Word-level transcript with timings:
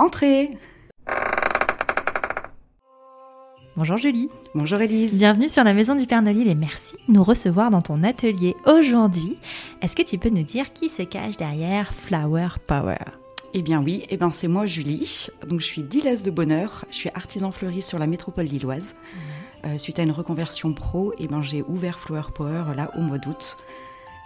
Entrez 0.00 0.56
Bonjour 3.76 3.98
Julie. 3.98 4.30
Bonjour 4.54 4.80
Elise. 4.80 5.18
Bienvenue 5.18 5.46
sur 5.46 5.62
la 5.62 5.74
maison 5.74 5.94
du 5.94 6.06
Père 6.06 6.22
Nolil 6.22 6.48
et 6.48 6.54
merci 6.54 6.96
de 7.06 7.12
nous 7.12 7.22
recevoir 7.22 7.68
dans 7.68 7.82
ton 7.82 8.02
atelier 8.02 8.56
aujourd'hui. 8.64 9.36
Est-ce 9.82 9.94
que 9.94 10.02
tu 10.02 10.16
peux 10.16 10.30
nous 10.30 10.42
dire 10.42 10.72
qui 10.72 10.88
se 10.88 11.02
cache 11.02 11.36
derrière 11.36 11.92
Flower 11.92 12.48
Power? 12.66 12.96
Eh 13.52 13.60
bien 13.60 13.82
oui, 13.82 14.06
eh 14.08 14.16
ben 14.16 14.30
c'est 14.30 14.48
moi 14.48 14.64
Julie. 14.64 15.26
Donc 15.46 15.60
je 15.60 15.66
suis 15.66 15.82
dealeuse 15.82 16.22
de 16.22 16.30
bonheur, 16.30 16.86
je 16.90 16.96
suis 16.96 17.10
artisan 17.14 17.52
fleuriste 17.52 17.90
sur 17.90 17.98
la 17.98 18.06
métropole 18.06 18.46
lilloise. 18.46 18.94
Euh, 19.66 19.76
suite 19.76 19.98
à 19.98 20.02
une 20.02 20.12
reconversion 20.12 20.72
pro, 20.72 21.12
eh 21.18 21.26
ben 21.26 21.42
j'ai 21.42 21.60
ouvert 21.60 21.98
Flower 21.98 22.32
Power 22.34 22.74
là 22.74 22.90
au 22.96 23.02
mois 23.02 23.18
d'août. 23.18 23.58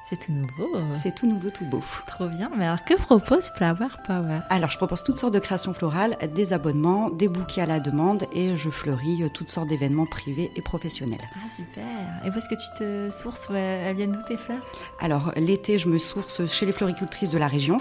C'est 0.08 0.18
tout 0.18 0.32
nouveau. 0.32 0.68
C'est 0.92 1.14
tout 1.14 1.26
nouveau, 1.26 1.48
tout 1.48 1.64
beau. 1.64 1.82
Trop 2.06 2.28
bien. 2.28 2.50
Mais 2.56 2.66
alors, 2.66 2.84
que 2.84 2.94
propose 2.94 3.50
Flower 3.56 3.88
Power? 4.06 4.40
Alors, 4.50 4.68
je 4.68 4.76
propose 4.76 5.02
toutes 5.02 5.16
sortes 5.16 5.32
de 5.32 5.38
créations 5.38 5.72
florales, 5.72 6.16
des 6.34 6.52
abonnements, 6.52 7.08
des 7.08 7.26
bouquets 7.26 7.62
à 7.62 7.66
la 7.66 7.80
demande 7.80 8.24
et 8.32 8.54
je 8.54 8.68
fleuris 8.68 9.22
euh, 9.22 9.28
toutes 9.30 9.50
sortes 9.50 9.68
d'événements 9.68 10.04
privés 10.04 10.50
et 10.56 10.60
professionnels. 10.62 11.22
Ah, 11.34 11.48
super. 11.48 11.84
Et 12.24 12.28
où 12.28 12.36
est-ce 12.36 12.48
que 12.50 12.54
tu 12.54 12.78
te 12.78 13.10
sources? 13.10 13.48
Elles 13.50 13.96
viennent 13.96 14.12
d'où 14.12 14.22
tes 14.28 14.36
fleurs? 14.36 14.62
Alors, 15.00 15.32
l'été, 15.36 15.78
je 15.78 15.88
me 15.88 15.98
source 15.98 16.44
chez 16.46 16.66
les 16.66 16.72
floricultrices 16.72 17.30
de 17.30 17.38
la 17.38 17.48
région 17.48 17.78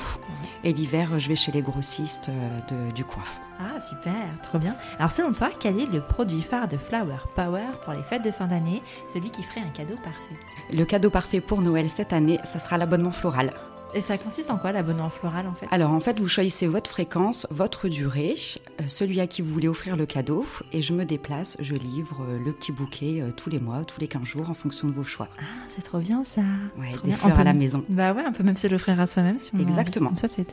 et 0.63 0.71
l'hiver, 0.71 1.19
je 1.19 1.27
vais 1.27 1.35
chez 1.35 1.51
les 1.51 1.61
grossistes 1.61 2.29
euh, 2.29 2.87
de, 2.87 2.93
du 2.93 3.03
coiffe. 3.03 3.41
Ah, 3.63 3.79
super, 3.81 4.13
trop 4.43 4.59
bien. 4.59 4.75
Alors, 4.99 5.11
selon 5.11 5.31
toi, 5.31 5.49
quel 5.57 5.79
est 5.79 5.85
le 5.85 6.01
produit 6.01 6.41
phare 6.41 6.67
de 6.67 6.75
Flower 6.75 7.17
Power 7.35 7.67
pour 7.83 7.93
les 7.93 8.03
fêtes 8.03 8.23
de 8.23 8.31
fin 8.31 8.47
d'année, 8.47 8.81
celui 9.11 9.29
qui 9.29 9.41
ferait 9.43 9.61
un 9.61 9.69
cadeau 9.69 9.95
parfait 9.95 10.35
Le 10.71 10.83
cadeau 10.83 11.09
parfait 11.09 11.39
pour 11.39 11.61
Noël 11.61 11.89
cette 11.89 12.11
année, 12.11 12.39
ça 12.43 12.59
sera 12.59 12.77
l'abonnement 12.77 13.11
floral. 13.11 13.51
Et 13.95 14.01
ça 14.01 14.17
consiste 14.17 14.49
en 14.49 14.57
quoi 14.57 14.71
l'abonnement 14.71 15.09
floral 15.09 15.45
en 15.47 15.53
fait? 15.53 15.67
Alors 15.71 15.91
en 15.91 15.99
fait, 15.99 16.19
vous 16.19 16.27
choisissez 16.27 16.65
votre 16.67 16.89
fréquence, 16.89 17.45
votre 17.51 17.87
durée, 17.87 18.35
euh, 18.81 18.83
celui 18.87 19.19
à 19.19 19.27
qui 19.27 19.41
vous 19.41 19.53
voulez 19.53 19.67
offrir 19.67 19.95
le 19.95 20.05
cadeau, 20.05 20.45
et 20.71 20.81
je 20.81 20.93
me 20.93 21.05
déplace, 21.05 21.57
je 21.59 21.75
livre 21.75 22.23
euh, 22.27 22.39
le 22.43 22.51
petit 22.53 22.71
bouquet 22.71 23.19
euh, 23.21 23.29
tous 23.31 23.49
les 23.49 23.59
mois, 23.59 23.83
tous 23.85 23.99
les 23.99 24.07
15 24.07 24.23
jours 24.23 24.49
en 24.49 24.53
fonction 24.55 24.87
de 24.87 24.93
vos 24.93 25.03
choix. 25.03 25.27
Ah, 25.39 25.43
c'est 25.69 25.83
trop 25.83 25.99
bien 25.99 26.23
ça 26.23 26.41
Ouais, 26.77 26.85
C'est 26.87 26.93
trop 26.97 27.01
des 27.03 27.09
bien. 27.09 27.17
fleurs 27.17 27.35
On 27.37 27.39
à 27.39 27.43
la 27.43 27.51
peut- 27.53 27.57
maison. 27.59 27.83
Bah 27.89 28.13
ouais, 28.13 28.23
on 28.27 28.33
peut 28.33 28.43
même 28.43 28.55
se 28.57 28.67
l'offrir 28.67 28.99
à 28.99 29.05
soi-même 29.07 29.37
si 29.37 29.51
on. 29.55 29.59
Exactement. 29.59 30.09
Comme 30.09 30.17
ça, 30.17 30.27
c'est... 30.27 30.45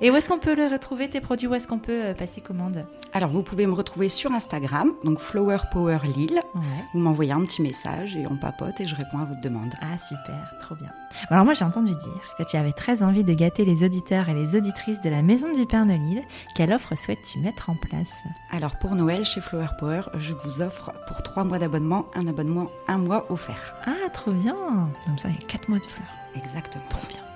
Et 0.00 0.10
où 0.10 0.16
est-ce 0.16 0.28
qu'on 0.28 0.38
peut 0.40 0.54
le 0.56 0.66
retrouver 0.66 1.08
tes 1.08 1.20
produits? 1.20 1.46
Où 1.46 1.54
est-ce 1.54 1.68
qu'on 1.68 1.78
peut 1.78 2.14
passer 2.18 2.40
commande? 2.40 2.84
Alors 3.12 3.30
vous 3.30 3.42
pouvez 3.42 3.66
me 3.66 3.72
retrouver 3.72 4.08
sur 4.08 4.32
Instagram, 4.32 4.92
donc 5.04 5.20
Flower 5.20 5.58
Power 5.72 5.98
Lille. 6.16 6.40
Ouais. 6.54 6.60
Vous 6.94 7.00
m'envoyez 7.00 7.32
un 7.32 7.44
petit 7.44 7.62
message 7.62 8.16
et 8.16 8.26
on 8.26 8.36
papote 8.36 8.80
et 8.80 8.86
je 8.86 8.94
réponds 8.96 9.18
à 9.20 9.24
votre 9.24 9.40
demande. 9.40 9.72
Ah 9.80 9.96
super, 9.98 10.52
trop 10.60 10.74
bien. 10.74 10.88
Alors 11.30 11.44
moi 11.44 11.54
j'ai 11.54 11.64
entendu 11.64 11.92
dire 11.92 12.22
que 12.36 12.42
tu 12.42 12.56
avais 12.56 12.72
très 12.72 12.87
envie 13.02 13.22
de 13.24 13.34
gâter 13.34 13.64
les 13.64 13.84
auditeurs 13.84 14.28
et 14.28 14.34
les 14.34 14.56
auditrices 14.56 15.00
de 15.02 15.10
la 15.10 15.20
maison 15.22 15.52
du 15.52 15.66
Père 15.66 15.84
Nolil. 15.84 16.22
Quelle 16.54 16.72
offre 16.72 16.96
souhaites-tu 16.96 17.38
mettre 17.38 17.68
en 17.70 17.74
place? 17.74 18.24
Alors 18.50 18.78
pour 18.78 18.94
Noël 18.94 19.24
chez 19.24 19.40
Flower 19.40 19.68
Power, 19.78 20.02
je 20.14 20.32
vous 20.44 20.62
offre 20.62 20.92
pour 21.06 21.22
trois 21.22 21.44
mois 21.44 21.58
d'abonnement 21.58 22.06
un 22.14 22.26
abonnement 22.26 22.68
un 22.88 22.98
mois 22.98 23.30
offert. 23.30 23.74
Ah 23.86 24.08
trop 24.12 24.32
bien 24.32 24.56
Comme 25.04 25.18
ça 25.18 25.28
il 25.28 25.34
y 25.34 25.38
a 25.38 25.46
4 25.46 25.68
mois 25.68 25.78
de 25.78 25.84
fleurs. 25.84 26.08
Exactement. 26.34 26.84
Trop 26.88 27.06
bien. 27.08 27.27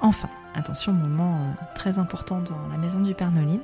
Enfin, 0.00 0.28
attention, 0.54 0.92
moment 0.92 1.34
euh, 1.34 1.64
très 1.74 1.98
important 1.98 2.40
dans 2.40 2.68
la 2.70 2.76
maison 2.76 3.00
du 3.00 3.14
Père 3.14 3.30
Nolil. 3.30 3.60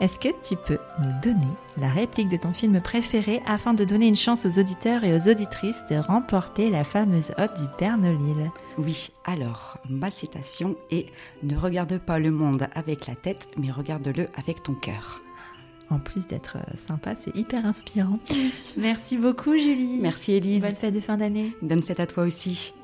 Est-ce 0.00 0.18
que 0.18 0.28
tu 0.42 0.56
peux 0.56 0.78
nous 1.02 1.12
donner 1.22 1.46
la 1.76 1.88
réplique 1.88 2.28
de 2.28 2.36
ton 2.36 2.52
film 2.52 2.80
préféré 2.80 3.42
afin 3.46 3.74
de 3.74 3.84
donner 3.84 4.06
une 4.06 4.16
chance 4.16 4.46
aux 4.46 4.58
auditeurs 4.58 5.04
et 5.04 5.14
aux 5.14 5.28
auditrices 5.28 5.84
de 5.90 5.96
remporter 5.96 6.70
la 6.70 6.84
fameuse 6.84 7.32
hotte 7.38 7.60
du 7.60 7.66
Père 7.78 7.98
Nolil 7.98 8.50
Oui, 8.78 9.10
alors 9.24 9.78
ma 9.88 10.10
citation 10.10 10.76
est 10.90 11.06
Ne 11.42 11.56
regarde 11.56 11.98
pas 11.98 12.18
le 12.18 12.30
monde 12.30 12.68
avec 12.74 13.06
la 13.06 13.14
tête, 13.14 13.48
mais 13.56 13.70
regarde-le 13.70 14.28
avec 14.36 14.62
ton 14.62 14.74
cœur. 14.74 15.20
En 15.90 15.98
plus 15.98 16.26
d'être 16.26 16.56
euh, 16.58 16.76
sympa, 16.76 17.14
c'est 17.16 17.34
hyper 17.34 17.64
inspirant. 17.64 18.18
Merci 18.76 19.16
beaucoup 19.16 19.56
Julie. 19.56 19.98
Merci 20.00 20.32
Elise. 20.32 20.62
Bonne 20.62 20.74
fête 20.74 20.94
de 20.94 21.00
fin 21.00 21.16
d'année. 21.16 21.56
Bonne 21.62 21.82
fête 21.82 22.00
à 22.00 22.06
toi 22.06 22.24
aussi. 22.24 22.74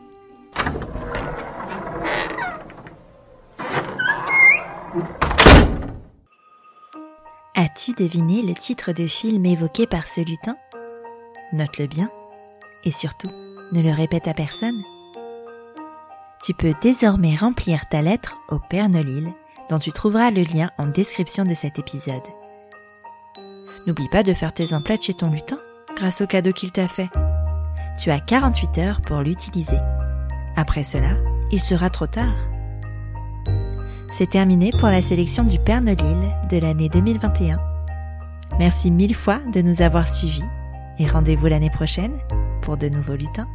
As-tu 7.64 7.94
deviné 7.94 8.42
le 8.42 8.52
titre 8.52 8.92
de 8.92 9.06
film 9.06 9.46
évoqué 9.46 9.86
par 9.86 10.06
ce 10.06 10.20
lutin? 10.20 10.54
Note-le 11.54 11.86
bien 11.86 12.10
et 12.84 12.90
surtout, 12.90 13.30
ne 13.72 13.80
le 13.80 13.90
répète 13.90 14.28
à 14.28 14.34
personne. 14.34 14.82
Tu 16.44 16.52
peux 16.52 16.72
désormais 16.82 17.34
remplir 17.34 17.88
ta 17.88 18.02
lettre 18.02 18.36
au 18.50 18.58
Père 18.68 18.90
Nolil, 18.90 19.32
dont 19.70 19.78
tu 19.78 19.92
trouveras 19.92 20.30
le 20.30 20.42
lien 20.42 20.72
en 20.76 20.88
description 20.88 21.44
de 21.44 21.54
cet 21.54 21.78
épisode. 21.78 22.26
N'oublie 23.86 24.10
pas 24.10 24.22
de 24.22 24.34
faire 24.34 24.52
tes 24.52 24.74
emplettes 24.74 25.04
chez 25.04 25.14
ton 25.14 25.30
lutin 25.30 25.58
grâce 25.96 26.20
au 26.20 26.26
cadeau 26.26 26.50
qu'il 26.50 26.70
t'a 26.70 26.86
fait. 26.86 27.08
Tu 27.98 28.10
as 28.10 28.20
48 28.20 28.78
heures 28.78 29.00
pour 29.00 29.22
l'utiliser. 29.22 29.78
Après 30.54 30.82
cela, 30.82 31.16
il 31.50 31.62
sera 31.62 31.88
trop 31.88 32.08
tard. 32.08 32.34
C'est 34.16 34.30
terminé 34.30 34.70
pour 34.70 34.88
la 34.90 35.02
sélection 35.02 35.42
du 35.42 35.58
Père 35.58 35.80
Nolil 35.80 36.16
de 36.48 36.58
l'année 36.60 36.88
2021. 36.88 37.58
Merci 38.60 38.92
mille 38.92 39.12
fois 39.12 39.40
de 39.52 39.60
nous 39.60 39.82
avoir 39.82 40.08
suivis 40.08 40.44
et 41.00 41.06
rendez-vous 41.08 41.46
l'année 41.46 41.70
prochaine 41.70 42.12
pour 42.62 42.76
de 42.76 42.88
nouveaux 42.88 43.16
lutins. 43.16 43.48